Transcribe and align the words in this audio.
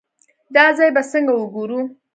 دا 0.55 0.65
ځای 0.77 0.89
به 0.95 1.01
څنګه 1.11 1.33
وګورو. 1.35 1.79